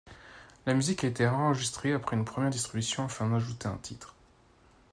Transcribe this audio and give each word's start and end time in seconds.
La 0.65 0.73
musique 0.73 1.03
a 1.03 1.07
été 1.07 1.27
réenregistrée 1.27 1.93
après 1.93 2.15
une 2.17 2.25
première 2.25 2.49
distribution 2.49 3.03
afin 3.05 3.29
d'ajouter 3.29 3.67
un 3.67 3.77
titre. 3.77 4.15